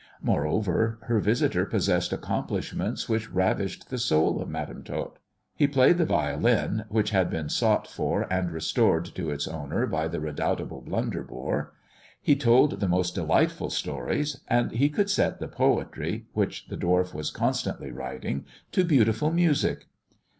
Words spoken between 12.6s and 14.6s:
the most delightful stories,